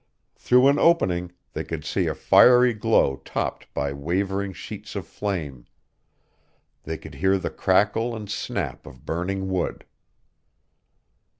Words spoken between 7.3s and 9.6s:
the crackle and snap of burning